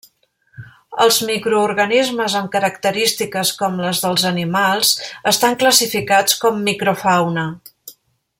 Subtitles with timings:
[1.03, 4.95] Els microorganismes amb característiques com les dels animals
[5.33, 7.47] estan classificats com microfauna.